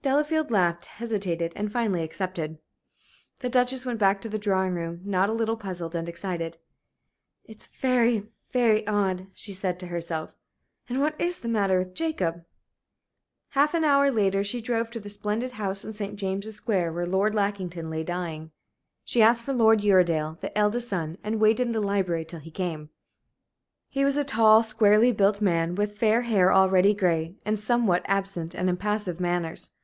Delafield 0.00 0.50
laughed, 0.50 0.86
hesitated, 0.86 1.52
and 1.54 1.70
finally 1.72 2.02
accepted. 2.02 2.58
The 3.40 3.50
Duchess 3.50 3.84
went 3.84 3.98
back 3.98 4.20
to 4.22 4.28
the 4.30 4.38
drawing 4.38 4.72
room, 4.74 5.00
not 5.04 5.28
a 5.28 5.32
little 5.34 5.56
puzzled 5.56 5.94
and 5.94 6.08
excited. 6.08 6.56
"It's 7.44 7.66
very, 7.66 8.30
very 8.50 8.86
odd," 8.86 9.26
she 9.34 9.52
said 9.52 9.78
to 9.80 9.88
herself. 9.88 10.34
"And 10.88 11.00
what 11.02 11.20
is 11.20 11.40
the 11.40 11.48
matter 11.48 11.80
with 11.80 11.94
Jacob?" 11.96 12.46
Half 13.50 13.74
an 13.74 13.84
hour 13.84 14.10
later 14.10 14.42
she 14.44 14.62
drove 14.62 14.90
to 14.92 15.00
the 15.00 15.10
splendid 15.10 15.50
house 15.52 15.84
in 15.84 15.92
St. 15.92 16.14
James's 16.16 16.54
Square 16.54 16.92
where 16.94 17.04
Lord 17.04 17.34
Lackington 17.34 17.90
lay 17.90 18.04
dying. 18.04 18.50
She 19.04 19.20
asked 19.20 19.44
for 19.44 19.52
Lord 19.52 19.80
Uredale, 19.82 20.40
the 20.40 20.56
eldest 20.56 20.88
son, 20.88 21.18
and 21.22 21.40
waited 21.40 21.66
in 21.66 21.72
the 21.72 21.80
library 21.80 22.24
till 22.24 22.40
he 22.40 22.52
came. 22.52 22.88
He 23.88 24.04
was 24.06 24.16
a 24.16 24.24
tall, 24.24 24.62
squarely 24.62 25.12
built 25.12 25.40
man, 25.42 25.74
with 25.74 25.98
fair 25.98 26.22
hair 26.22 26.50
already 26.50 26.94
gray, 26.94 27.34
and 27.44 27.60
somewhat 27.60 28.04
absent 28.06 28.54
and 28.54 28.70
impassive 28.70 29.20
manners. 29.20 29.74